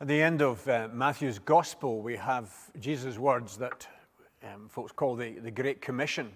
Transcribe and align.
At 0.00 0.06
the 0.06 0.22
end 0.22 0.42
of 0.42 0.68
uh, 0.68 0.86
Matthew's 0.92 1.40
Gospel, 1.40 2.02
we 2.02 2.14
have 2.14 2.54
Jesus' 2.78 3.18
words 3.18 3.56
that 3.56 3.88
um, 4.44 4.68
folks 4.68 4.92
call 4.92 5.16
the, 5.16 5.40
the 5.40 5.50
Great 5.50 5.82
Commission, 5.82 6.30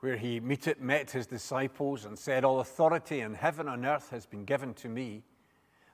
where 0.00 0.18
he 0.18 0.38
meet, 0.38 0.78
met 0.82 1.10
his 1.10 1.26
disciples 1.26 2.04
and 2.04 2.18
said, 2.18 2.44
All 2.44 2.60
authority 2.60 3.20
in 3.20 3.32
heaven 3.32 3.68
and 3.68 3.86
earth 3.86 4.10
has 4.10 4.26
been 4.26 4.44
given 4.44 4.74
to 4.74 4.88
me. 4.90 5.22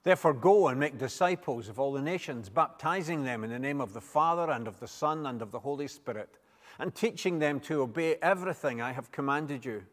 Therefore, 0.03 0.35
go 0.35 0.67
and 0.67 0.81
make 0.81 0.99
disciples 0.99 1.69
of 1.69 1.79
all 1.79 1.93
the 1.93 2.03
nations, 2.03 2.49
baptizing 2.49 3.23
them 3.23 3.45
in 3.45 3.51
the 3.51 3.59
name 3.61 3.81
of 3.81 3.93
the 3.93 4.01
Father 4.01 4.51
and 4.51 4.67
of 4.67 4.81
the 4.81 4.89
Son 4.89 5.27
and 5.27 5.41
of 5.43 5.53
the 5.53 5.61
Holy 5.61 5.87
Spirit, 5.87 6.39
and 6.81 6.93
teaching 6.93 7.39
them 7.39 7.61
to 7.61 7.83
obey 7.83 8.17
everything 8.21 8.83
I 8.83 8.91
have 8.91 9.13
commanded 9.13 9.65
you. 9.65 9.85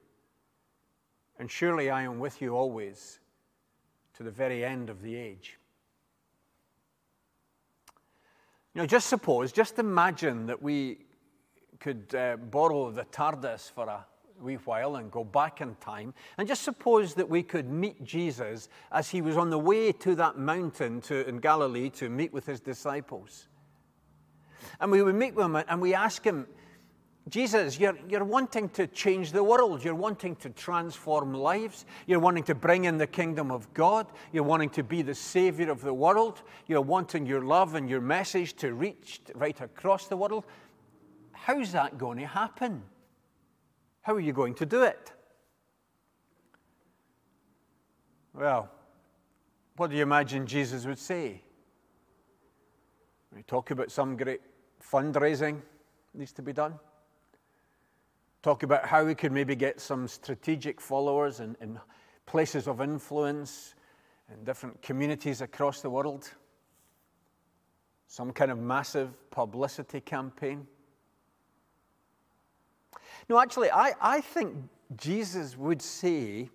And 1.37 1.51
surely 1.51 1.91
I 1.91 2.01
am 2.01 2.17
with 2.17 2.41
you 2.41 2.55
always 2.55 3.19
to 4.15 4.23
the 4.23 4.31
very 4.31 4.65
end 4.65 4.89
of 4.89 5.03
the 5.03 5.15
age. 5.15 5.59
You 8.73 8.81
know, 8.81 8.85
just 8.85 9.07
suppose, 9.07 9.51
just 9.51 9.79
imagine 9.79 10.45
that 10.45 10.61
we 10.61 10.99
could 11.79 12.15
uh, 12.15 12.37
borrow 12.37 12.89
the 12.91 13.03
TARDIS 13.03 13.69
for 13.71 13.87
a 13.87 14.05
wee 14.41 14.55
while 14.55 14.95
and 14.95 15.11
go 15.11 15.23
back 15.23 15.61
in 15.61 15.75
time, 15.75 16.13
and 16.37 16.47
just 16.47 16.63
suppose 16.63 17.13
that 17.15 17.29
we 17.29 17.43
could 17.43 17.69
meet 17.69 18.03
Jesus 18.03 18.69
as 18.91 19.09
he 19.09 19.21
was 19.21 19.35
on 19.35 19.49
the 19.49 19.59
way 19.59 19.91
to 19.91 20.15
that 20.15 20.37
mountain 20.37 21.01
to, 21.01 21.27
in 21.27 21.39
Galilee 21.39 21.89
to 21.91 22.09
meet 22.09 22.31
with 22.31 22.45
his 22.45 22.59
disciples. 22.59 23.47
And 24.79 24.91
we 24.91 25.01
would 25.01 25.15
meet 25.15 25.35
with 25.35 25.45
him 25.45 25.55
and 25.55 25.81
we 25.81 25.93
ask 25.93 26.23
him, 26.23 26.47
Jesus, 27.31 27.79
you're, 27.79 27.97
you're 28.09 28.25
wanting 28.25 28.67
to 28.69 28.85
change 28.87 29.31
the 29.31 29.41
world. 29.41 29.85
You're 29.85 29.95
wanting 29.95 30.35
to 30.35 30.49
transform 30.49 31.33
lives. 31.33 31.85
You're 32.05 32.19
wanting 32.19 32.43
to 32.43 32.55
bring 32.55 32.83
in 32.83 32.97
the 32.97 33.07
kingdom 33.07 33.51
of 33.51 33.73
God. 33.73 34.07
You're 34.33 34.43
wanting 34.43 34.69
to 34.71 34.83
be 34.83 35.01
the 35.01 35.15
savior 35.15 35.71
of 35.71 35.79
the 35.79 35.93
world. 35.93 36.41
You're 36.67 36.81
wanting 36.81 37.25
your 37.25 37.41
love 37.41 37.75
and 37.75 37.89
your 37.89 38.01
message 38.01 38.55
to 38.55 38.73
reach 38.73 39.21
right 39.33 39.59
across 39.61 40.07
the 40.07 40.17
world. 40.17 40.43
How's 41.31 41.71
that 41.71 41.97
going 41.97 42.17
to 42.17 42.27
happen? 42.27 42.83
How 44.01 44.13
are 44.13 44.19
you 44.19 44.33
going 44.33 44.55
to 44.55 44.65
do 44.65 44.83
it? 44.83 45.13
Well, 48.33 48.69
what 49.77 49.89
do 49.89 49.95
you 49.95 50.03
imagine 50.03 50.45
Jesus 50.45 50.85
would 50.85 50.99
say? 50.99 51.41
We 53.33 53.43
talk 53.43 53.71
about 53.71 53.89
some 53.89 54.17
great 54.17 54.41
fundraising 54.83 55.61
needs 56.13 56.33
to 56.33 56.41
be 56.41 56.51
done 56.51 56.77
talk 58.41 58.63
about 58.63 58.85
how 58.85 59.03
we 59.05 59.15
could 59.15 59.31
maybe 59.31 59.55
get 59.55 59.79
some 59.79 60.07
strategic 60.07 60.81
followers 60.81 61.39
in, 61.39 61.55
in 61.61 61.79
places 62.25 62.67
of 62.67 62.81
influence 62.81 63.75
in 64.33 64.43
different 64.43 64.81
communities 64.81 65.41
across 65.41 65.81
the 65.81 65.89
world. 65.89 66.29
Some 68.07 68.31
kind 68.31 68.51
of 68.51 68.57
massive 68.57 69.29
publicity 69.29 70.01
campaign. 70.01 70.67
No, 73.29 73.39
actually, 73.39 73.71
I, 73.71 73.93
I 74.01 74.21
think 74.21 74.55
Jesus 74.97 75.57
would 75.57 75.81
say 75.81 76.49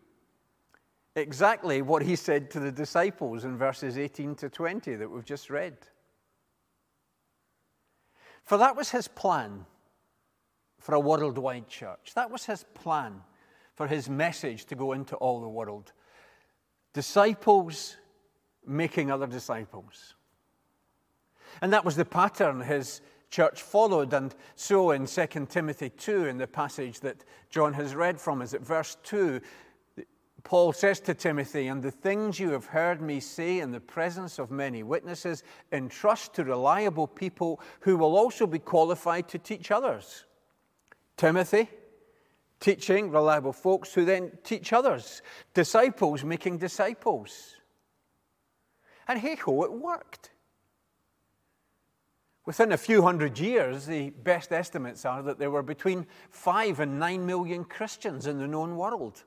exactly 1.15 1.83
what 1.83 2.03
he 2.03 2.17
said 2.17 2.50
to 2.50 2.61
the 2.61 2.73
disciples 2.73 3.45
in 3.45 3.56
verses 3.56 3.97
18 3.97 4.34
to 4.37 4.48
20 4.50 4.97
that 4.97 5.11
we've 5.11 5.25
just 5.25 5.48
read. 5.48 5.77
For 8.45 8.59
that 8.59 8.77
was 8.77 8.91
his 8.91 9.09
plan 9.09 9.65
for 10.87 10.95
a 10.95 11.01
worldwide 11.01 11.67
church. 11.67 12.12
That 12.15 12.31
was 12.31 12.45
his 12.45 12.65
plan 12.75 13.20
for 13.75 13.89
his 13.89 14.09
message 14.09 14.67
to 14.67 14.77
go 14.77 14.93
into 14.93 15.17
all 15.17 15.41
the 15.41 15.48
world. 15.48 15.91
Disciples 16.93 17.97
making 18.65 19.11
other 19.11 19.27
disciples. 19.27 20.15
And 21.61 21.73
that 21.73 21.84
was 21.84 21.97
the 21.97 22.05
pattern 22.05 22.61
his 22.61 23.01
church 23.31 23.62
followed. 23.62 24.12
And 24.12 24.33
so 24.55 24.93
in 24.93 25.06
2 25.06 25.27
Timothy 25.48 25.91
2, 25.91 26.27
in 26.27 26.39
the 26.39 26.47
passage 26.47 27.00
that 27.00 27.25
John 27.50 27.72
has 27.72 27.97
read 27.97 28.21
from 28.21 28.41
us 28.41 28.55
at 28.55 28.60
verse 28.60 28.97
2, 29.03 29.41
Paul 30.44 30.72
says 30.72 31.00
to 31.00 31.15
Timothy, 31.15 31.66
And 31.66 31.83
the 31.83 31.91
things 31.91 32.39
you 32.39 32.53
have 32.53 32.66
heard 32.66 33.03
me 33.03 33.19
say 33.19 33.59
in 33.59 33.72
the 33.72 33.81
presence 33.81 34.39
of 34.39 34.53
many 34.53 34.84
witnesses, 34.84 35.43
entrust 35.72 36.34
to 36.34 36.44
reliable 36.44 37.09
people 37.09 37.60
who 37.81 37.97
will 37.97 38.16
also 38.16 38.47
be 38.47 38.60
qualified 38.60 39.27
to 39.31 39.39
teach 39.39 39.72
others. 39.72 40.27
Timothy, 41.16 41.69
teaching 42.60 43.10
reliable 43.10 43.53
folks 43.53 43.94
who 43.94 44.04
then 44.04 44.32
teach 44.44 44.72
others, 44.72 45.22
disciples 45.54 46.25
making 46.25 46.59
disciples. 46.59 47.54
And 49.09 49.19
hey 49.19 49.37
ho, 49.37 49.62
it 49.62 49.72
worked. 49.72 50.31
Within 52.44 52.72
a 52.72 52.77
few 52.77 53.03
hundred 53.03 53.38
years, 53.38 53.87
the 53.87 54.10
best 54.10 54.53
estimates 54.53 55.04
are 55.04 55.22
that 55.22 55.38
there 55.38 55.50
were 55.50 55.62
between 55.62 56.06
five 56.31 56.78
and 56.78 56.99
nine 56.99 57.27
million 57.27 57.65
Christians 57.65 58.27
in 58.27 58.38
the 58.38 58.47
known 58.47 58.77
world. 58.77 59.25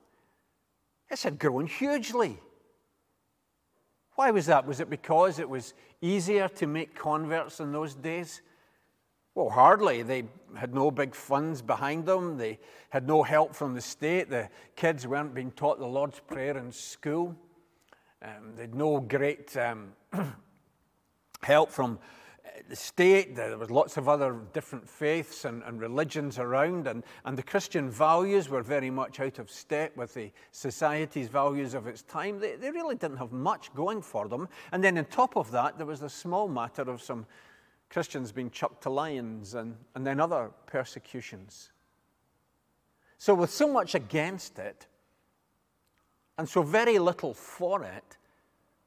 This 1.10 1.24
had 1.24 1.38
grown 1.38 1.66
hugely. 1.66 2.38
Why 4.14 4.30
was 4.30 4.46
that? 4.46 4.66
Was 4.66 4.80
it 4.80 4.88
because 4.88 5.38
it 5.38 5.48
was 5.48 5.74
easier 6.00 6.48
to 6.48 6.66
make 6.66 6.94
converts 6.94 7.60
in 7.60 7.72
those 7.72 7.94
days? 7.94 8.42
Well, 9.34 9.48
hardly. 9.48 10.02
They 10.02 10.24
had 10.56 10.74
no 10.74 10.90
big 10.90 11.14
funds 11.14 11.62
behind 11.62 12.06
them. 12.06 12.36
They 12.36 12.58
had 12.90 13.06
no 13.06 13.22
help 13.22 13.54
from 13.54 13.74
the 13.74 13.80
state. 13.80 14.28
The 14.28 14.48
kids 14.74 15.06
weren't 15.06 15.34
being 15.34 15.52
taught 15.52 15.78
the 15.78 15.86
Lord's 15.86 16.20
Prayer 16.20 16.56
in 16.56 16.72
school. 16.72 17.36
Um, 18.22 18.54
they 18.56 18.62
had 18.62 18.74
no 18.74 18.98
great 18.98 19.56
um, 19.56 19.92
help 21.42 21.70
from 21.70 22.00
uh, 22.44 22.48
the 22.68 22.74
state. 22.74 23.36
There 23.36 23.56
was 23.56 23.70
lots 23.70 23.96
of 23.96 24.08
other 24.08 24.40
different 24.52 24.86
faiths 24.86 25.44
and, 25.44 25.62
and, 25.62 25.80
religions 25.80 26.38
around, 26.38 26.86
and, 26.88 27.04
and 27.24 27.38
the 27.38 27.42
Christian 27.42 27.88
values 27.88 28.50
were 28.50 28.62
very 28.62 28.90
much 28.90 29.20
out 29.20 29.38
of 29.38 29.48
step 29.48 29.96
with 29.96 30.12
the 30.12 30.32
society's 30.50 31.28
values 31.28 31.72
of 31.72 31.86
its 31.86 32.02
time. 32.02 32.40
They, 32.40 32.56
they 32.56 32.72
really 32.72 32.96
didn't 32.96 33.18
have 33.18 33.32
much 33.32 33.72
going 33.74 34.02
for 34.02 34.28
them. 34.28 34.48
And 34.72 34.84
then, 34.84 34.98
on 34.98 35.06
top 35.06 35.36
of 35.36 35.50
that, 35.52 35.78
there 35.78 35.86
was 35.86 36.00
the 36.00 36.10
small 36.10 36.48
matter 36.48 36.82
of 36.82 37.00
some 37.00 37.26
Christians 37.90 38.30
being 38.30 38.50
chucked 38.50 38.84
to 38.84 38.90
lions 38.90 39.54
and, 39.54 39.76
and 39.94 40.06
then 40.06 40.20
other 40.20 40.50
persecutions. 40.66 41.70
So, 43.18 43.34
with 43.34 43.50
so 43.50 43.70
much 43.70 43.94
against 43.94 44.58
it 44.58 44.86
and 46.38 46.48
so 46.48 46.62
very 46.62 46.98
little 46.98 47.34
for 47.34 47.84
it, 47.84 48.16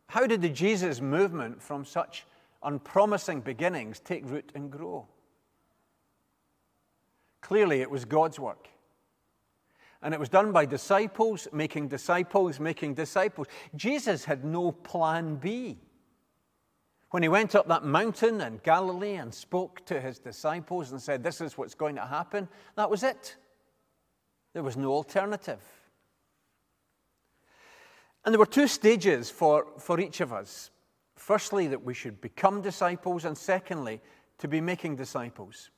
how 0.07 0.25
did 0.25 0.41
the 0.41 0.49
Jesus 0.49 1.01
movement 1.01 1.61
from 1.61 1.85
such 1.85 2.25
unpromising 2.63 3.41
beginnings 3.41 3.99
take 3.99 4.23
root 4.25 4.51
and 4.55 4.71
grow? 4.71 5.05
Clearly, 7.41 7.81
it 7.81 7.91
was 7.91 8.05
God's 8.05 8.39
work. 8.39 8.69
And 10.01 10.13
it 10.13 10.19
was 10.19 10.29
done 10.29 10.51
by 10.51 10.65
disciples 10.65 11.47
making 11.51 11.89
disciples 11.89 12.59
making 12.59 12.93
disciples. 12.93 13.47
Jesus 13.75 14.25
had 14.25 14.45
no 14.45 14.71
plan 14.71 15.35
B. 15.35 15.77
When 17.13 17.21
he 17.21 17.29
went 17.29 17.53
up 17.53 17.67
that 17.67 17.85
mountain 17.85 18.41
in 18.41 18.59
Galilee 18.63 19.17
and 19.17 19.31
spoke 19.31 19.85
to 19.85 20.01
his 20.01 20.17
disciples 20.17 20.91
and 20.91 20.99
said, 20.99 21.23
This 21.23 21.41
is 21.41 21.55
what's 21.55 21.75
going 21.75 21.93
to 21.97 22.07
happen, 22.07 22.47
that 22.75 22.89
was 22.89 23.03
it. 23.03 23.35
There 24.53 24.63
was 24.63 24.77
no 24.77 24.89
alternative. 24.89 25.61
And 28.25 28.33
there 28.33 28.39
were 28.39 28.47
two 28.47 28.65
stages 28.65 29.29
for, 29.29 29.67
for 29.77 29.99
each 29.99 30.21
of 30.21 30.33
us. 30.33 30.71
Firstly, 31.15 31.67
that 31.67 31.83
we 31.83 31.93
should 31.93 32.19
become 32.19 32.63
disciples, 32.63 33.25
and 33.25 33.37
secondly, 33.37 34.01
to 34.39 34.47
be 34.47 34.59
making 34.59 34.95
disciples. 34.95 35.69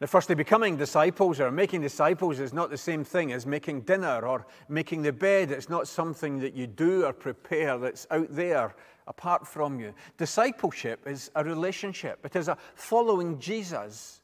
Now, 0.00 0.06
firstly, 0.06 0.36
becoming 0.36 0.76
disciples 0.76 1.40
or 1.40 1.50
making 1.50 1.80
disciples 1.80 2.38
is 2.38 2.52
not 2.52 2.70
the 2.70 2.78
same 2.78 3.02
thing 3.02 3.32
as 3.32 3.46
making 3.46 3.80
dinner 3.80 4.24
or 4.24 4.46
making 4.68 5.02
the 5.02 5.12
bed. 5.12 5.50
It's 5.50 5.68
not 5.68 5.88
something 5.88 6.38
that 6.38 6.54
you 6.54 6.68
do 6.68 7.04
or 7.04 7.12
prepare 7.12 7.78
that's 7.78 8.06
out 8.12 8.28
there 8.30 8.76
apart 9.08 9.44
from 9.44 9.80
you. 9.80 9.92
Discipleship 10.16 11.06
is 11.06 11.32
a 11.34 11.42
relationship, 11.42 12.24
it 12.24 12.36
is 12.36 12.46
a 12.46 12.58
following 12.76 13.40
Jesus, 13.40 14.20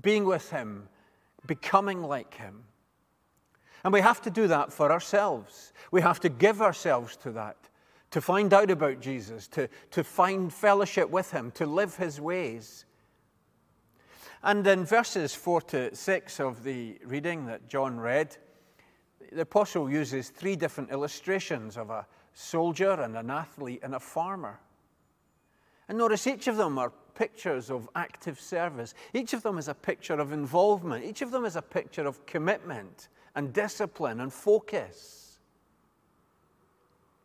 being 0.00 0.24
with 0.24 0.50
Him, 0.50 0.88
becoming 1.46 2.02
like 2.02 2.34
Him. 2.34 2.64
And 3.84 3.92
we 3.92 4.00
have 4.00 4.22
to 4.22 4.30
do 4.30 4.48
that 4.48 4.72
for 4.72 4.90
ourselves. 4.90 5.72
We 5.92 6.00
have 6.00 6.18
to 6.20 6.28
give 6.28 6.62
ourselves 6.62 7.16
to 7.18 7.30
that, 7.32 7.56
to 8.10 8.20
find 8.20 8.52
out 8.52 8.70
about 8.70 9.00
Jesus, 9.00 9.46
to, 9.48 9.68
to 9.92 10.02
find 10.02 10.52
fellowship 10.52 11.10
with 11.10 11.30
Him, 11.30 11.52
to 11.52 11.66
live 11.66 11.96
His 11.96 12.20
ways. 12.20 12.86
And 14.42 14.66
in 14.66 14.84
verses 14.84 15.34
4 15.34 15.60
to 15.62 15.94
6 15.94 16.40
of 16.40 16.64
the 16.64 16.98
reading 17.04 17.46
that 17.46 17.68
John 17.68 17.98
read, 17.98 18.36
the 19.30 19.42
apostle 19.42 19.88
uses 19.88 20.30
three 20.30 20.56
different 20.56 20.90
illustrations 20.90 21.76
of 21.76 21.90
a 21.90 22.06
soldier 22.34 22.92
and 22.92 23.16
an 23.16 23.30
athlete 23.30 23.80
and 23.82 23.94
a 23.94 24.00
farmer. 24.00 24.58
And 25.88 25.98
notice 25.98 26.26
each 26.26 26.48
of 26.48 26.56
them 26.56 26.78
are 26.78 26.92
pictures 27.14 27.70
of 27.70 27.88
active 27.94 28.40
service. 28.40 28.94
Each 29.14 29.32
of 29.32 29.42
them 29.42 29.58
is 29.58 29.68
a 29.68 29.74
picture 29.74 30.14
of 30.14 30.32
involvement. 30.32 31.04
Each 31.04 31.22
of 31.22 31.30
them 31.30 31.44
is 31.44 31.56
a 31.56 31.62
picture 31.62 32.06
of 32.06 32.24
commitment 32.26 33.08
and 33.34 33.52
discipline 33.52 34.20
and 34.20 34.32
focus. 34.32 35.38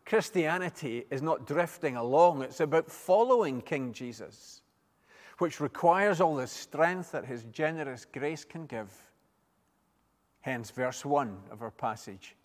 Christianity 0.05 1.05
is 1.09 1.21
not 1.21 1.45
drifting 1.45 1.97
along, 1.97 2.41
it's 2.41 2.61
about 2.61 2.89
following 2.89 3.61
King 3.61 3.91
Jesus, 3.91 4.61
which 5.37 5.59
requires 5.59 6.21
all 6.21 6.35
the 6.35 6.47
strength 6.47 7.11
that 7.11 7.25
his 7.25 7.43
generous 7.45 8.05
grace 8.05 8.43
can 8.43 8.65
give. 8.65 8.91
Hence, 10.41 10.71
verse 10.71 11.05
1 11.05 11.37
of 11.51 11.61
our 11.61 11.71
passage. 11.71 12.35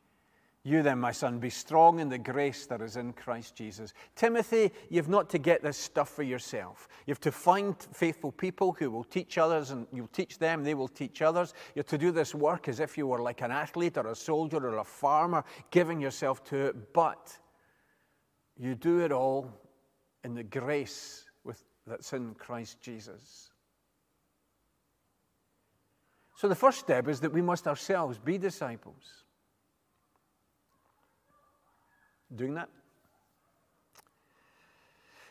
You 0.64 0.82
then, 0.82 1.00
my 1.00 1.10
son, 1.10 1.40
be 1.40 1.50
strong 1.50 1.98
in 1.98 2.08
the 2.08 2.18
grace 2.18 2.66
that 2.66 2.80
is 2.80 2.96
in 2.96 3.14
Christ 3.14 3.56
Jesus. 3.56 3.94
Timothy, 4.14 4.70
you've 4.90 5.08
not 5.08 5.28
to 5.30 5.38
get 5.38 5.60
this 5.60 5.76
stuff 5.76 6.08
for 6.10 6.22
yourself. 6.22 6.88
You 7.06 7.10
have 7.10 7.20
to 7.20 7.32
find 7.32 7.74
faithful 7.92 8.30
people 8.30 8.72
who 8.72 8.88
will 8.88 9.02
teach 9.02 9.38
others, 9.38 9.72
and 9.72 9.88
you'll 9.92 10.06
teach 10.08 10.38
them, 10.38 10.62
they 10.62 10.74
will 10.74 10.86
teach 10.86 11.20
others. 11.20 11.52
You 11.74 11.80
have 11.80 11.88
to 11.88 11.98
do 11.98 12.12
this 12.12 12.32
work 12.32 12.68
as 12.68 12.78
if 12.78 12.96
you 12.96 13.08
were 13.08 13.20
like 13.20 13.40
an 13.40 13.50
athlete 13.50 13.98
or 13.98 14.06
a 14.06 14.14
soldier 14.14 14.58
or 14.58 14.78
a 14.78 14.84
farmer, 14.84 15.42
giving 15.72 16.00
yourself 16.00 16.44
to 16.44 16.66
it. 16.66 16.92
But 16.92 17.36
you 18.56 18.76
do 18.76 19.00
it 19.00 19.10
all 19.10 19.50
in 20.22 20.34
the 20.34 20.44
grace 20.44 21.24
that's 21.86 22.12
in 22.12 22.34
Christ 22.34 22.80
Jesus. 22.80 23.50
So 26.36 26.48
the 26.48 26.54
first 26.54 26.80
step 26.80 27.08
is 27.08 27.20
that 27.20 27.32
we 27.32 27.42
must 27.42 27.66
ourselves 27.66 28.18
be 28.18 28.38
disciples. 28.38 29.24
Doing 32.34 32.54
that? 32.54 32.68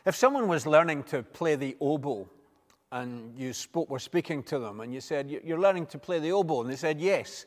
If 0.04 0.16
someone 0.16 0.48
was 0.48 0.66
learning 0.66 1.04
to 1.04 1.22
play 1.22 1.54
the 1.56 1.76
oboe 1.80 2.28
and 2.90 3.36
you 3.36 3.52
spoke, 3.52 3.88
were 3.88 3.98
speaking 3.98 4.42
to 4.44 4.58
them 4.58 4.80
and 4.80 4.92
you 4.92 5.00
said, 5.00 5.30
You're 5.30 5.60
learning 5.60 5.86
to 5.86 5.98
play 5.98 6.18
the 6.18 6.32
oboe, 6.32 6.62
and 6.62 6.70
they 6.70 6.76
said, 6.76 7.00
Yes. 7.00 7.46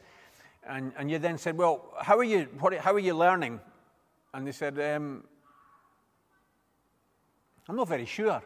And, 0.67 0.93
and 0.97 1.11
you 1.11 1.19
then 1.19 1.37
said, 1.37 1.57
Well, 1.57 1.93
how 2.01 2.17
are 2.17 2.23
you, 2.23 2.47
what, 2.59 2.73
how 2.75 2.93
are 2.93 2.99
you 2.99 3.13
learning? 3.13 3.59
And 4.33 4.45
they 4.45 4.51
said, 4.51 4.77
um, 4.79 5.23
I'm 7.69 7.75
not 7.77 7.87
very 7.87 8.05
sure. 8.05 8.43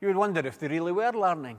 You 0.00 0.08
would 0.08 0.16
wonder 0.16 0.46
if 0.46 0.58
they 0.58 0.68
really 0.68 0.92
were 0.92 1.12
learning. 1.12 1.58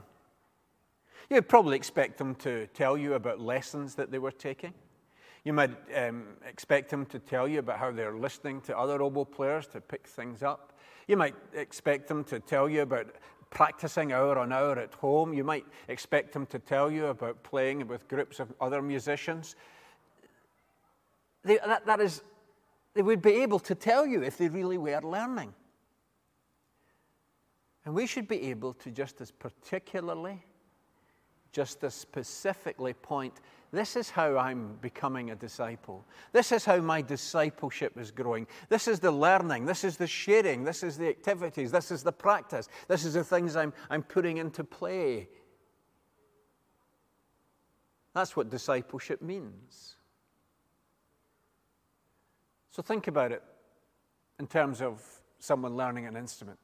You'd 1.30 1.48
probably 1.48 1.76
expect 1.76 2.18
them 2.18 2.34
to 2.36 2.66
tell 2.68 2.96
you 2.96 3.14
about 3.14 3.40
lessons 3.40 3.94
that 3.96 4.10
they 4.10 4.18
were 4.18 4.30
taking. 4.30 4.72
You 5.44 5.52
might 5.52 5.76
um, 5.94 6.24
expect 6.46 6.90
them 6.90 7.06
to 7.06 7.18
tell 7.18 7.46
you 7.46 7.60
about 7.60 7.78
how 7.78 7.90
they're 7.90 8.16
listening 8.16 8.60
to 8.62 8.76
other 8.76 9.00
oboe 9.02 9.24
players 9.24 9.66
to 9.68 9.80
pick 9.80 10.06
things 10.06 10.42
up. 10.42 10.72
You 11.06 11.16
might 11.16 11.34
expect 11.54 12.08
them 12.08 12.24
to 12.24 12.40
tell 12.40 12.68
you 12.68 12.82
about 12.82 13.06
practicing 13.50 14.12
hour 14.12 14.38
on 14.38 14.52
hour 14.52 14.78
at 14.78 14.94
home. 14.94 15.32
You 15.32 15.44
might 15.44 15.64
expect 15.88 16.32
them 16.32 16.46
to 16.46 16.58
tell 16.58 16.90
you 16.90 17.06
about 17.06 17.42
playing 17.42 17.86
with 17.88 18.08
groups 18.08 18.40
of 18.40 18.52
other 18.60 18.82
musicians. 18.82 19.56
They, 21.44 21.58
that, 21.64 21.86
that 21.86 22.00
is, 22.00 22.22
they 22.94 23.02
would 23.02 23.22
be 23.22 23.42
able 23.42 23.58
to 23.60 23.74
tell 23.74 24.06
you 24.06 24.22
if 24.22 24.36
they 24.36 24.48
really 24.48 24.78
were 24.78 25.00
learning. 25.00 25.54
And 27.88 27.94
we 27.94 28.06
should 28.06 28.28
be 28.28 28.50
able 28.50 28.74
to 28.74 28.90
just 28.90 29.18
as 29.22 29.30
particularly, 29.30 30.44
just 31.52 31.82
as 31.84 31.94
specifically 31.94 32.92
point 32.92 33.32
this 33.72 33.96
is 33.96 34.10
how 34.10 34.36
I'm 34.36 34.76
becoming 34.82 35.30
a 35.30 35.34
disciple. 35.34 36.04
This 36.32 36.52
is 36.52 36.66
how 36.66 36.80
my 36.80 37.00
discipleship 37.00 37.96
is 37.96 38.10
growing. 38.10 38.46
This 38.68 38.88
is 38.88 39.00
the 39.00 39.10
learning. 39.10 39.64
This 39.64 39.84
is 39.84 39.96
the 39.96 40.06
sharing. 40.06 40.64
This 40.64 40.82
is 40.82 40.98
the 40.98 41.08
activities. 41.08 41.72
This 41.72 41.90
is 41.90 42.02
the 42.02 42.12
practice. 42.12 42.68
This 42.88 43.06
is 43.06 43.14
the 43.14 43.24
things 43.24 43.56
I'm, 43.56 43.72
I'm 43.88 44.02
putting 44.02 44.36
into 44.36 44.64
play. 44.64 45.26
That's 48.12 48.36
what 48.36 48.50
discipleship 48.50 49.22
means. 49.22 49.96
So 52.70 52.82
think 52.82 53.06
about 53.08 53.32
it 53.32 53.42
in 54.38 54.46
terms 54.46 54.82
of 54.82 55.02
someone 55.38 55.74
learning 55.74 56.04
an 56.04 56.14
instrument. 56.14 56.58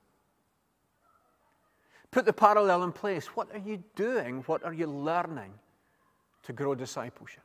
Put 2.15 2.27
the 2.27 2.33
parallel 2.33 2.85
in 2.85 2.93
place. 2.93 3.27
What 3.27 3.53
are 3.53 3.59
you 3.59 3.83
doing? 3.97 4.45
What 4.47 4.63
are 4.63 4.73
you 4.73 4.87
learning 4.87 5.53
to 6.45 6.53
grow 6.53 6.77
discipleship? 6.77 7.43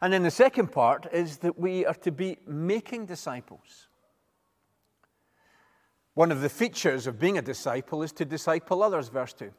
And 0.00 0.12
then 0.12 0.22
the 0.22 0.30
second 0.30 0.70
part 0.70 1.08
is 1.12 1.38
that 1.38 1.58
we 1.58 1.84
are 1.84 1.94
to 1.94 2.12
be 2.12 2.38
making 2.46 3.06
disciples. 3.06 3.88
One 6.14 6.30
of 6.30 6.40
the 6.40 6.48
features 6.48 7.08
of 7.08 7.18
being 7.18 7.36
a 7.36 7.42
disciple 7.42 8.04
is 8.04 8.12
to 8.12 8.24
disciple 8.24 8.80
others, 8.80 9.08
verse 9.08 9.32
2. 9.32 9.50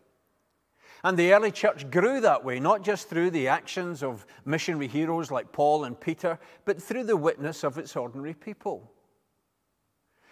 And 1.04 1.18
the 1.18 1.34
early 1.34 1.52
church 1.52 1.92
grew 1.92 2.22
that 2.22 2.46
way, 2.46 2.62
not 2.62 2.84
just 2.84 3.10
through 3.10 3.31
the 3.31 3.50
actions 3.50 4.02
of 4.02 4.26
missionary 4.46 4.88
heroes 4.88 5.30
like 5.30 5.52
Paul 5.52 5.84
and 5.84 6.00
Peter, 6.00 6.40
but 6.64 6.81
through 6.81 7.04
the 7.04 7.18
witness 7.18 7.66
of 7.66 7.78
its 7.78 7.98
ordinary 7.98 8.34
people. 8.34 8.94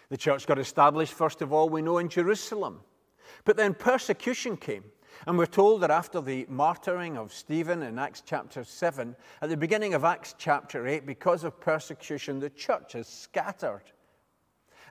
The 0.08 0.16
church 0.16 0.46
got 0.46 0.58
established, 0.58 1.12
first 1.12 1.42
of 1.42 1.52
all, 1.52 1.68
we 1.68 1.82
know, 1.82 1.98
in 1.98 2.08
Jerusalem. 2.08 2.80
But 3.44 3.56
then 3.56 3.74
persecution 3.74 4.56
came. 4.56 4.84
And 5.26 5.38
we're 5.38 5.46
told 5.46 5.80
that 5.80 5.90
after 5.90 6.20
the 6.20 6.44
martyring 6.46 7.16
of 7.16 7.32
Stephen 7.32 7.82
in 7.82 7.98
Acts 7.98 8.22
chapter 8.24 8.64
7, 8.64 9.16
at 9.40 9.48
the 9.48 9.56
beginning 9.56 9.94
of 9.94 10.04
Acts 10.04 10.34
chapter 10.36 10.86
8, 10.86 11.06
because 11.06 11.44
of 11.44 11.60
persecution, 11.60 12.40
the 12.40 12.50
church 12.50 12.94
is 12.94 13.06
scattered. 13.06 13.82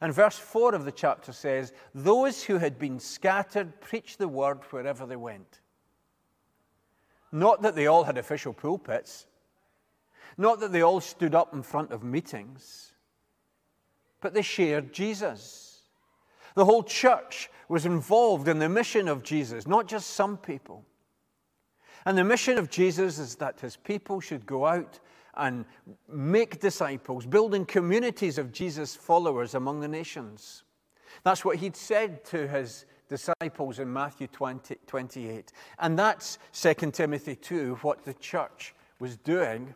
And 0.02 0.14
verse 0.14 0.38
4 0.38 0.76
of 0.76 0.86
the 0.86 0.92
chapter 0.92 1.32
says, 1.32 1.72
Those 1.94 2.44
who 2.44 2.58
had 2.58 2.80
been 2.80 3.00
scattered 3.00 3.80
preached 3.80 4.18
the 4.18 4.28
word 4.28 4.60
wherever 4.70 5.06
they 5.06 5.16
went. 5.16 5.60
Not 7.32 7.62
that 7.62 7.76
they 7.76 7.88
all 7.88 8.04
had 8.04 8.18
official 8.18 8.54
pulpits, 8.54 9.28
not 10.38 10.60
that 10.60 10.72
they 10.72 10.82
all 10.82 11.00
stood 11.00 11.36
up 11.36 11.54
in 11.54 11.64
front 11.64 11.92
of 11.92 12.04
meetings, 12.04 12.94
but 14.22 14.34
they 14.34 14.42
shared 14.42 14.94
Jesus. 14.94 15.73
The 16.56 16.66
whole 16.66 16.84
church 16.84 17.50
was 17.68 17.86
involved 17.86 18.48
in 18.48 18.60
the 18.60 18.70
mission 18.70 19.08
of 19.08 19.24
Jesus, 19.24 19.68
not 19.68 19.88
just 19.88 20.12
some 20.12 20.38
people. 20.38 20.86
And 22.06 22.18
the 22.18 22.24
mission 22.24 22.58
of 22.58 22.70
Jesus 22.70 23.18
is 23.18 23.36
that 23.36 23.60
his 23.60 23.78
people 23.78 24.20
should 24.20 24.46
go 24.46 24.66
out 24.66 25.00
and 25.36 25.66
make 26.08 26.60
disciples, 26.60 27.26
building 27.26 27.66
communities 27.66 28.38
of 28.38 28.52
Jesus' 28.52 28.96
followers 28.96 29.56
among 29.56 29.80
the 29.80 29.88
nations. 29.88 30.64
That's 31.24 31.44
what 31.44 31.58
he'd 31.58 31.76
said 31.76 32.24
to 32.26 32.48
his 32.48 32.86
disciples 33.08 33.80
in 33.80 33.92
Matthew 33.92 34.28
20, 34.28 34.76
28. 34.86 35.52
And 35.80 35.98
that's 35.98 36.38
2 36.54 36.92
Timothy 36.92 37.36
2, 37.36 37.80
what 37.82 38.04
the 38.04 38.14
church 38.16 38.76
was 39.00 39.18
doing. 39.18 39.74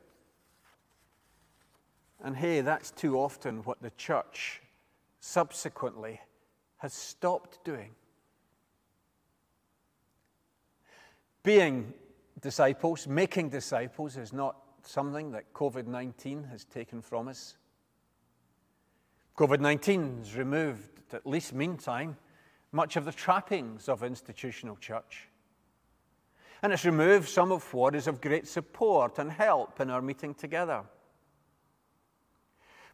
And 2.23 2.35
hey, 2.35 2.61
that's 2.61 2.91
too 2.91 3.17
often 3.17 3.63
what 3.63 3.81
the 3.81 3.91
church 3.91 4.61
subsequently 5.19 6.19
has 6.77 6.93
stopped 6.93 7.63
doing. 7.63 7.91
Being 11.43 11.93
disciples, 12.41 13.07
making 13.07 13.49
disciples, 13.49 14.17
is 14.17 14.33
not 14.33 14.57
something 14.83 15.31
that 15.31 15.53
COVID 15.53 15.87
19 15.87 16.43
has 16.45 16.65
taken 16.65 17.01
from 17.01 17.27
us. 17.27 17.55
COVID 19.37 19.59
19 19.59 20.17
has 20.19 20.35
removed, 20.35 21.13
at 21.13 21.25
least 21.25 21.53
meantime, 21.53 22.17
much 22.71 22.95
of 22.95 23.05
the 23.05 23.11
trappings 23.11 23.87
of 23.87 24.03
institutional 24.03 24.75
church. 24.75 25.27
And 26.61 26.73
it's 26.73 26.85
removed 26.85 27.29
some 27.29 27.51
of 27.51 27.71
what 27.73 27.95
is 27.95 28.07
of 28.07 28.19
great 28.19 28.47
support 28.47 29.19
and 29.19 29.31
help 29.31 29.79
in 29.79 29.89
our 29.89 30.01
meeting 30.01 30.33
together. 30.33 30.83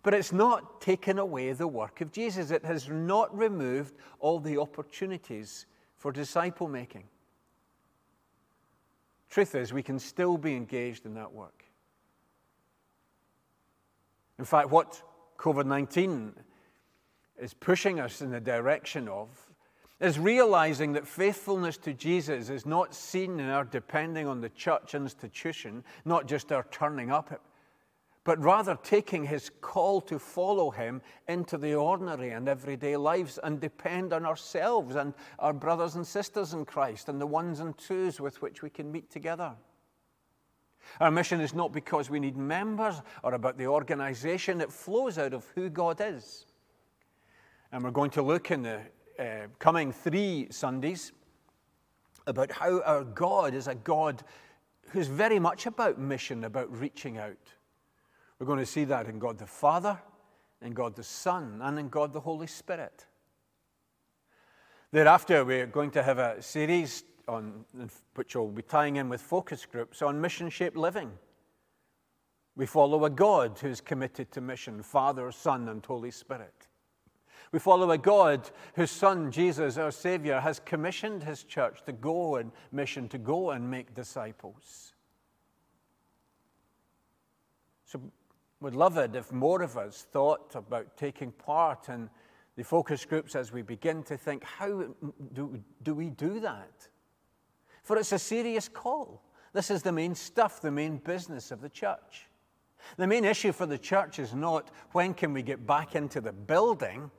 But 0.04 0.14
it's 0.14 0.34
not 0.34 0.82
taken 0.82 1.18
away 1.18 1.54
the 1.54 1.68
work 1.68 2.02
of 2.02 2.12
Jesus. 2.12 2.52
It 2.52 2.66
has 2.66 2.90
not 2.90 3.36
removed 3.36 3.96
all 4.20 4.40
the 4.40 4.58
opportunities 4.58 5.66
for 5.96 6.12
disciple 6.12 6.68
making. 6.68 7.06
Truth 9.30 9.56
is, 9.56 9.74
we 9.74 9.82
can 9.82 9.98
still 9.98 10.38
be 10.38 10.56
engaged 10.56 11.06
in 11.06 11.14
that 11.16 11.32
work. 11.32 11.64
In 14.38 14.46
fact, 14.46 14.70
what 14.70 15.02
COVID 15.38 15.66
19 15.66 16.34
is 17.38 17.54
pushing 17.54 18.00
us 18.00 18.22
in 18.22 18.30
the 18.30 18.42
direction 18.42 19.08
of 19.08 19.30
is 20.00 20.20
realizing 20.20 20.92
that 20.94 21.08
faithfulness 21.08 21.78
to 21.78 21.94
Jesus 21.94 22.50
is 22.50 22.66
not 22.66 22.94
seen 22.94 23.40
in 23.40 23.50
our 23.50 23.64
depending 23.64 24.28
on 24.28 24.42
the 24.42 24.50
church 24.50 24.96
institution, 24.96 25.84
not 26.04 26.28
just 26.28 26.52
our 26.52 26.66
turning 26.72 27.10
up 27.10 27.32
but 28.24 28.42
rather 28.42 28.78
taking 28.84 29.26
his 29.26 29.52
call 29.62 30.00
to 30.02 30.18
follow 30.18 30.72
him 30.72 31.02
into 31.28 31.58
the 31.58 31.74
ordinary 31.74 32.32
and 32.32 32.48
everyday 32.48 32.96
lives 32.96 33.38
and 33.44 33.60
depend 33.60 34.14
on 34.14 34.26
ourselves 34.26 34.96
and 34.96 35.14
our 35.40 35.54
brothers 35.54 35.96
and 35.96 36.08
sisters 36.08 36.54
in 36.54 36.64
Christ 36.64 37.10
and 37.10 37.20
the 37.20 37.28
ones 37.28 37.60
and 37.60 37.78
twos 37.78 38.22
with 38.22 38.42
which 38.42 38.62
we 38.62 38.70
can 38.70 38.92
meet 38.92 39.10
together. 39.10 39.54
Our 41.00 41.12
mission 41.12 41.42
is 41.42 41.54
not 41.54 41.74
because 41.74 42.10
we 42.10 42.20
need 42.20 42.38
members 42.38 43.02
or 43.24 43.34
about 43.34 43.58
the 43.58 43.68
organization, 43.68 44.62
it 44.62 44.72
flows 44.72 45.18
out 45.18 45.34
of 45.34 45.46
who 45.56 45.70
God 45.70 46.02
is. 46.02 46.46
And 47.72 47.84
we're 47.84 47.92
going 47.92 48.12
to 48.12 48.22
look 48.22 48.52
in 48.52 48.62
the 48.62 48.82
uh, 49.20 49.48
coming 49.60 49.92
three 49.92 50.48
Sundays 50.50 51.12
about 52.28 52.52
how 52.52 52.82
our 52.82 53.04
God 53.04 53.54
is 53.54 53.68
a 53.68 53.76
God 53.76 54.24
who's 54.90 55.08
very 55.08 55.40
much 55.40 55.66
about 55.66 56.00
mission, 56.00 56.44
about 56.44 56.72
reaching 56.72 57.18
out. 57.18 57.38
We're 58.44 58.48
going 58.48 58.60
to 58.60 58.66
see 58.66 58.84
that 58.84 59.08
in 59.08 59.20
God 59.20 59.38
the 59.38 59.48
Father, 59.48 59.98
in 60.62 60.74
God 60.74 60.98
the 60.98 61.04
Son, 61.04 61.62
and 61.64 61.80
in 61.80 61.88
God 61.88 62.12
the 62.12 62.20
Holy 62.20 62.48
Spirit. 62.48 63.06
Thereafter, 64.92 65.46
we're 65.46 65.66
going 65.66 65.92
to 65.92 66.04
have 66.04 66.18
a 66.18 66.42
series 66.42 67.06
on, 67.30 67.64
which 68.16 68.36
will 68.36 68.50
be 68.50 68.62
tying 68.62 68.98
in 68.98 69.08
with 69.08 69.22
focus 69.22 69.66
groups 69.66 70.02
on 70.02 70.20
mission 70.20 70.50
shaped 70.50 70.76
living. 70.76 71.14
We 72.58 72.66
follow 72.66 73.06
a 73.06 73.10
God 73.10 73.58
who's 73.62 73.80
committed 73.80 74.30
to 74.34 74.42
mission 74.42 74.84
Father, 74.84 75.32
Son, 75.32 75.70
and 75.70 75.86
Holy 75.86 76.12
Spirit. 76.12 76.68
We 77.54 77.60
follow 77.60 77.92
a 77.92 77.98
God 77.98 78.52
whose 78.76 78.92
Son, 78.92 79.32
Jesus, 79.32 79.78
our 79.78 79.92
Savior, 79.92 80.42
has 80.42 80.60
commissioned 80.60 81.24
his 81.24 81.46
church 81.46 81.86
to 81.86 81.94
go 81.94 82.36
and 82.36 82.52
mission, 82.74 83.08
to 83.08 83.18
go 83.18 83.52
and 83.52 83.72
make 83.72 83.96
disciples. 83.96 84.94
So, 87.86 88.02
would 88.64 88.76
love 88.76 88.98
it 88.98 89.14
if 89.14 89.32
more 89.32 89.62
of 89.62 89.78
us 89.78 90.08
thought 90.12 90.56
about 90.56 90.96
taking 90.96 91.34
part 91.34 91.90
in 91.90 92.10
the 92.56 92.64
focus 92.64 93.04
groups 93.04 93.36
as 93.36 93.52
we 93.52 93.62
begin 93.62 94.04
to 94.04 94.16
think, 94.16 94.42
how 94.44 94.86
do, 95.34 95.62
do 95.84 95.94
we 95.94 96.10
do 96.10 96.40
that? 96.40 96.88
For 97.84 97.98
it's 97.98 98.14
a 98.14 98.20
serious 98.20 98.70
call. 98.70 99.22
This 99.52 99.70
is 99.70 99.84
the 99.84 99.92
main 99.92 100.16
stuff, 100.16 100.62
the 100.62 100.72
main 100.72 100.98
business 100.98 101.52
of 101.52 101.60
the 101.60 101.68
church. 101.68 102.30
The 102.96 103.06
main 103.06 103.26
issue 103.26 103.52
for 103.52 103.66
the 103.66 103.78
church 103.78 104.18
is 104.18 104.34
not 104.34 104.72
when 104.94 105.14
can 105.14 105.34
we 105.34 105.42
get 105.42 105.68
back 105.68 105.96
into 105.96 106.22
the 106.22 106.32
building. 106.32 107.12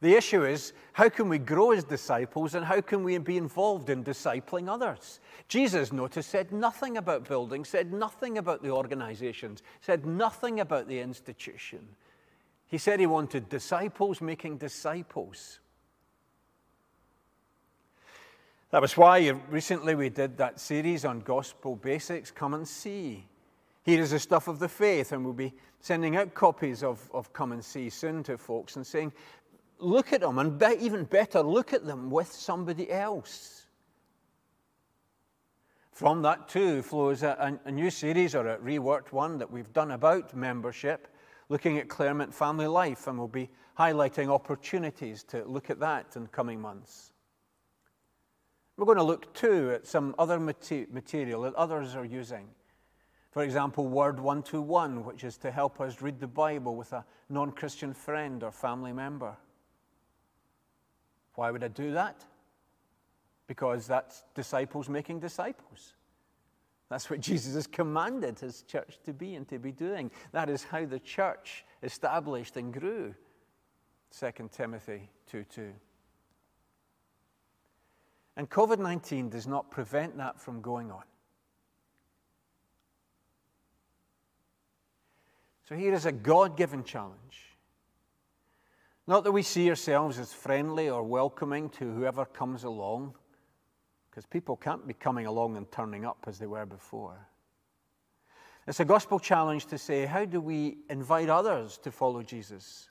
The 0.00 0.14
issue 0.14 0.44
is 0.44 0.72
how 0.92 1.08
can 1.08 1.28
we 1.28 1.38
grow 1.38 1.72
as 1.72 1.84
disciples 1.84 2.54
and 2.54 2.64
how 2.64 2.80
can 2.80 3.02
we 3.02 3.16
be 3.18 3.38
involved 3.38 3.88
in 3.88 4.04
discipling 4.04 4.68
others? 4.68 5.20
Jesus, 5.48 5.92
notice, 5.92 6.26
said 6.26 6.52
nothing 6.52 6.98
about 6.98 7.26
buildings, 7.26 7.68
said 7.68 7.92
nothing 7.92 8.36
about 8.38 8.62
the 8.62 8.70
organizations, 8.70 9.62
said 9.80 10.04
nothing 10.04 10.60
about 10.60 10.86
the 10.86 11.00
institution. 11.00 11.86
He 12.66 12.78
said 12.78 13.00
he 13.00 13.06
wanted 13.06 13.48
disciples 13.48 14.20
making 14.20 14.58
disciples. 14.58 15.60
That 18.70 18.82
was 18.82 18.96
why 18.96 19.28
recently 19.48 19.94
we 19.94 20.10
did 20.10 20.36
that 20.36 20.60
series 20.60 21.04
on 21.04 21.20
gospel 21.20 21.76
basics. 21.76 22.30
Come 22.30 22.54
and 22.54 22.66
see. 22.66 23.24
Here 23.84 24.02
is 24.02 24.10
the 24.10 24.18
stuff 24.18 24.48
of 24.48 24.58
the 24.58 24.68
faith, 24.68 25.12
and 25.12 25.24
we'll 25.24 25.32
be 25.32 25.54
sending 25.80 26.16
out 26.16 26.34
copies 26.34 26.82
of, 26.82 27.08
of 27.14 27.32
Come 27.32 27.52
and 27.52 27.64
See 27.64 27.88
soon 27.88 28.24
to 28.24 28.36
folks 28.36 28.74
and 28.74 28.84
saying, 28.84 29.12
look 29.78 30.12
at 30.12 30.20
them, 30.20 30.38
and 30.38 30.58
be, 30.58 30.76
even 30.80 31.04
better, 31.04 31.42
look 31.42 31.72
at 31.72 31.84
them 31.84 32.10
with 32.10 32.32
somebody 32.32 32.90
else. 32.90 33.66
From 35.92 36.20
that, 36.22 36.48
too, 36.48 36.82
flows 36.82 37.22
a, 37.22 37.58
a, 37.64 37.70
new 37.70 37.90
series 37.90 38.34
or 38.34 38.46
a 38.48 38.58
reworked 38.58 39.12
one 39.12 39.38
that 39.38 39.50
we've 39.50 39.72
done 39.72 39.92
about 39.92 40.34
membership, 40.36 41.08
looking 41.48 41.78
at 41.78 41.88
Claremont 41.88 42.34
family 42.34 42.66
life, 42.66 43.06
and 43.06 43.18
we'll 43.18 43.28
be 43.28 43.48
highlighting 43.78 44.28
opportunities 44.28 45.22
to 45.24 45.44
look 45.44 45.70
at 45.70 45.80
that 45.80 46.14
in 46.16 46.26
coming 46.26 46.60
months. 46.60 47.12
We're 48.76 48.84
going 48.84 48.98
to 48.98 49.04
look, 49.04 49.32
too, 49.32 49.72
at 49.72 49.86
some 49.86 50.14
other 50.18 50.38
material 50.38 51.42
that 51.42 51.54
others 51.54 51.96
are 51.96 52.04
using. 52.04 52.48
For 53.30 53.42
example, 53.42 53.86
Word 53.86 54.20
121, 54.20 55.02
which 55.04 55.24
is 55.24 55.38
to 55.38 55.50
help 55.50 55.80
us 55.80 56.02
read 56.02 56.20
the 56.20 56.26
Bible 56.26 56.76
with 56.76 56.92
a 56.92 57.04
non 57.30 57.52
Christian 57.52 57.94
friend 57.94 58.42
or 58.42 58.50
family 58.50 58.92
member. 58.92 59.36
Why 61.36 61.50
would 61.50 61.62
I 61.62 61.68
do 61.68 61.92
that? 61.92 62.24
Because 63.46 63.86
that's 63.86 64.24
disciples 64.34 64.88
making 64.88 65.20
disciples. 65.20 65.94
That's 66.88 67.08
what 67.08 67.20
Jesus 67.30 67.54
has 67.54 67.66
commanded 67.66 68.38
his 68.38 68.62
church 68.62 68.98
to 69.04 69.12
be 69.12 69.34
and 69.34 69.46
to 69.48 69.58
be 69.58 69.70
doing. 69.70 70.10
That 70.32 70.50
is 70.50 70.64
how 70.64 70.84
the 70.84 70.98
church 70.98 71.64
established 71.82 72.56
and 72.56 72.72
grew. 72.72 73.14
2 74.18 74.30
Timothy 74.50 75.08
2 75.30 75.44
2. 75.44 75.72
And 78.38 78.50
COVID 78.50 78.78
19 78.78 79.30
does 79.30 79.46
not 79.46 79.70
prevent 79.70 80.16
that 80.18 80.40
from 80.40 80.60
going 80.60 80.90
on. 80.90 81.02
So 85.68 85.74
here 85.74 85.94
is 85.94 86.06
a 86.06 86.12
God 86.12 86.56
given 86.56 86.84
challenge. 86.84 87.45
Not 89.06 89.22
that 89.24 89.32
we 89.32 89.42
see 89.42 89.68
ourselves 89.70 90.18
as 90.18 90.32
friendly 90.32 90.90
or 90.90 91.02
welcoming 91.02 91.70
to 91.70 91.92
whoever 91.92 92.24
comes 92.24 92.64
along, 92.64 93.14
because 94.10 94.26
people 94.26 94.56
can't 94.56 94.86
be 94.86 94.94
coming 94.94 95.26
along 95.26 95.56
and 95.56 95.70
turning 95.70 96.04
up 96.04 96.24
as 96.26 96.38
they 96.38 96.46
were 96.46 96.66
before. 96.66 97.28
It's 98.66 98.80
a 98.80 98.84
gospel 98.84 99.20
challenge 99.20 99.66
to 99.66 99.78
say, 99.78 100.06
how 100.06 100.24
do 100.24 100.40
we 100.40 100.78
invite 100.90 101.28
others 101.28 101.78
to 101.84 101.92
follow 101.92 102.24
Jesus? 102.24 102.88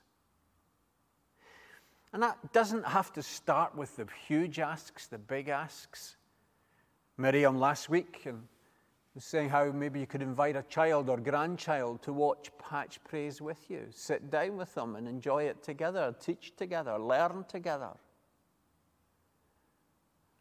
And 2.14 2.22
that 2.22 2.52
doesn't 2.54 2.86
have 2.86 3.12
to 3.12 3.22
start 3.22 3.76
with 3.76 3.96
the 3.96 4.06
huge 4.26 4.58
asks, 4.58 5.06
the 5.06 5.18
big 5.18 5.48
asks. 5.48 6.16
Miriam 7.18 7.58
last 7.58 7.90
week 7.90 8.22
and 8.24 8.44
was 9.16 9.24
saying 9.24 9.48
how 9.48 9.72
maybe 9.72 9.98
you 9.98 10.06
could 10.06 10.20
invite 10.20 10.56
a 10.56 10.62
child 10.64 11.08
or 11.08 11.16
grandchild 11.16 12.02
to 12.02 12.12
watch 12.12 12.50
Patch 12.58 13.02
Praise 13.02 13.40
with 13.40 13.70
you. 13.70 13.86
Sit 13.90 14.30
down 14.30 14.58
with 14.58 14.74
them 14.74 14.94
and 14.94 15.08
enjoy 15.08 15.44
it 15.44 15.62
together, 15.62 16.14
teach 16.20 16.54
together, 16.54 16.98
learn 16.98 17.46
together. 17.48 17.92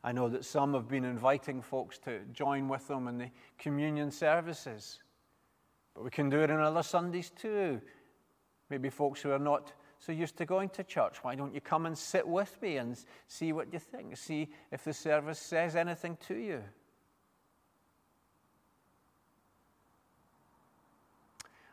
I 0.04 0.12
know 0.12 0.28
that 0.28 0.44
some 0.44 0.74
have 0.74 0.90
been 0.90 1.06
inviting 1.06 1.62
folks 1.62 1.98
to 2.00 2.20
join 2.34 2.68
with 2.68 2.86
them 2.90 3.08
in 3.08 3.18
the 3.18 3.30
communion 3.58 4.12
services, 4.12 5.00
but 5.94 6.04
we 6.04 6.10
can 6.10 6.30
do 6.30 6.42
it 6.42 6.52
on 6.52 6.60
other 6.60 6.84
Sundays 6.84 7.30
too. 7.30 7.80
Maybe 8.70 8.90
folks 8.90 9.22
who 9.22 9.32
are 9.32 9.40
not 9.40 9.72
so 10.00 10.12
used 10.12 10.36
to 10.36 10.46
going 10.46 10.68
to 10.72 10.84
church, 10.84 11.24
why 11.24 11.36
don't 11.36 11.56
you 11.56 11.62
come 11.62 11.86
and 11.86 11.98
sit 11.98 12.28
with 12.28 12.62
me 12.62 12.76
and 12.76 12.98
see 13.30 13.54
what 13.54 13.72
you 13.72 13.80
think? 13.80 14.18
See 14.18 14.50
if 14.70 14.84
the 14.84 14.92
service 14.92 15.40
says 15.40 15.78
anything 15.78 16.18
to 16.28 16.36
you. 16.36 16.62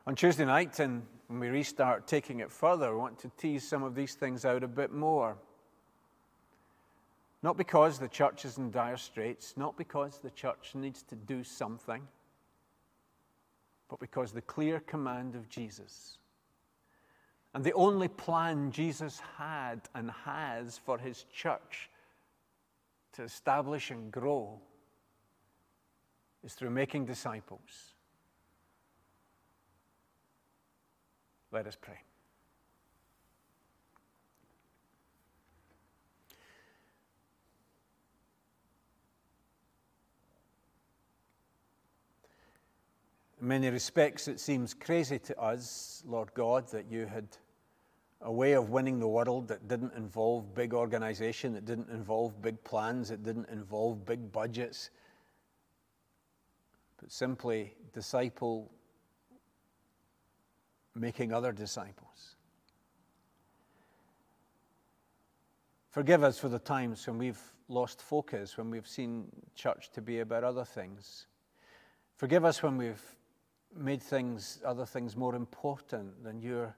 On 0.06 0.16
Tuesday 0.16 0.44
night, 0.44 0.80
and 0.80 1.06
when 1.28 1.38
we 1.38 1.49
restart 1.49 2.09
taking 2.09 2.40
it 2.40 2.50
further, 2.50 2.92
we 2.92 2.99
want 2.99 3.18
to 3.21 3.30
tease 3.37 3.66
some 3.66 3.82
of 3.82 3.94
these 3.94 4.14
things 4.14 4.44
out 4.44 4.64
a 4.64 4.68
bit 4.68 4.92
more. 4.92 5.37
Not 7.42 7.56
because 7.56 7.99
the 7.99 8.09
church 8.09 8.44
is 8.44 8.59
in 8.59 8.71
dire 8.71 8.97
straits, 8.97 9.54
not 9.56 9.76
because 9.76 10.18
the 10.18 10.30
church 10.30 10.73
needs 10.75 11.02
to 11.04 11.14
do 11.14 11.44
something, 11.44 12.02
but 13.88 14.00
because 14.00 14.32
the 14.32 14.42
clear 14.42 14.80
command 14.80 15.37
of 15.37 15.49
Jesus 15.49 16.18
and 17.54 17.62
the 17.62 17.73
only 17.75 18.09
plan 18.09 18.71
Jesus 18.71 19.21
had 19.37 19.82
and 19.94 20.11
has 20.25 20.78
for 20.78 20.99
his 20.99 21.25
church 21.32 21.90
to 23.12 23.23
establish 23.23 23.90
and 23.90 24.11
grow 24.11 24.59
is 26.42 26.54
through 26.54 26.71
making 26.71 27.04
disciples 27.04 27.91
Let 31.52 31.66
us 31.66 31.76
pray. 31.78 31.99
In 43.38 43.49
many 43.49 43.68
respects, 43.68 44.28
it 44.28 44.40
seems 44.40 44.73
crazy 44.73 45.18
to 45.18 45.38
us, 45.38 46.02
Lord 46.06 46.32
God, 46.32 46.68
that 46.68 46.90
you 46.90 47.04
had 47.04 47.28
a 48.23 48.32
way 48.32 48.52
of 48.52 48.71
winning 48.71 48.99
the 48.99 49.09
world 49.09 49.49
that 49.49 49.68
didn't 49.68 49.92
involve 49.94 50.54
big 50.54 50.73
organization, 50.73 51.52
that 51.52 51.66
didn't 51.66 51.90
involve 51.90 52.40
big 52.40 52.62
plans, 52.64 53.11
that 53.11 53.25
didn't 53.25 53.50
involve 53.50 54.06
big 54.06 54.32
budgets, 54.32 54.88
but 56.99 57.12
simply 57.12 57.75
disciple 57.92 58.71
making 60.94 61.32
other 61.32 61.52
disciples. 61.52 62.37
Forgive 65.90 66.22
us 66.22 66.38
for 66.38 66.49
the 66.49 66.58
times 66.58 67.06
when 67.06 67.18
we've 67.18 67.40
lost 67.68 68.00
focus, 68.00 68.56
when 68.56 68.70
we've 68.70 68.88
seen 68.88 69.26
church 69.54 69.90
to 69.92 70.00
be 70.00 70.20
about 70.20 70.44
other 70.44 70.64
things. 70.64 71.26
Forgive 72.16 72.44
us 72.44 72.62
when 72.62 72.76
we've 72.76 73.02
made 73.76 74.02
things, 74.02 74.61
other 74.64 74.87
things 74.87 75.16
more 75.16 75.34
important 75.34 76.22
than 76.25 76.40
your 76.40 76.75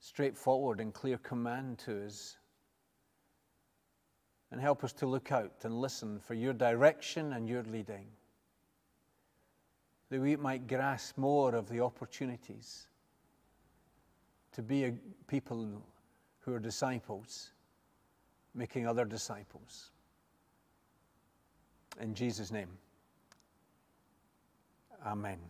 straightforward 0.00 0.80
and 0.80 0.92
clear 0.92 1.18
command 1.18 1.78
to 1.78 2.04
us. 2.06 2.36
And 4.50 4.60
help 4.60 4.84
us 4.84 4.92
to 4.94 5.06
look 5.06 5.32
out 5.32 5.52
and 5.64 5.80
listen 5.80 6.20
for 6.20 6.34
your 6.34 6.52
direction 6.52 7.32
and 7.32 7.48
your 7.48 7.64
leading 7.64 8.06
that 10.14 10.20
we 10.20 10.36
might 10.36 10.68
grasp 10.68 11.18
more 11.18 11.56
of 11.56 11.68
the 11.68 11.80
opportunities 11.80 12.86
to 14.52 14.62
be 14.62 14.84
a 14.84 14.92
people 15.26 15.82
who 16.38 16.54
are 16.54 16.60
disciples, 16.60 17.50
making 18.54 18.86
other 18.86 19.04
disciples. 19.04 19.90
In 22.00 22.14
Jesus' 22.14 22.52
name, 22.52 22.68
amen. 25.04 25.40